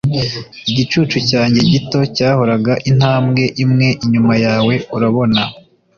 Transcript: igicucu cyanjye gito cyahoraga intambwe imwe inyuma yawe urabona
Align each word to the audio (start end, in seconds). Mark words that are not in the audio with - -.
igicucu 0.69 1.17
cyanjye 1.29 1.59
gito 1.71 1.99
cyahoraga 2.15 2.73
intambwe 2.89 3.43
imwe 3.63 3.87
inyuma 4.05 4.33
yawe 4.45 4.73
urabona 4.95 5.41